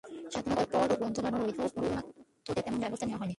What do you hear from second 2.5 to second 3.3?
তেমন ব্যবস্থা নেয়া হয়নি।